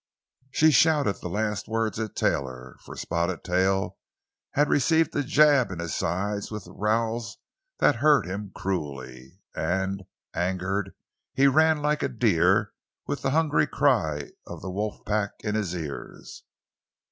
[0.49, 3.99] She shouted the last words at Taylor, for Spotted Tail
[4.55, 7.37] had received a jab in the sides with the rowels
[7.77, 10.01] that hurt him cruelly, and,
[10.33, 10.95] angered,
[11.35, 12.73] he ran like a deer
[13.05, 16.45] with the hungry cry of a wolf pack in his ears.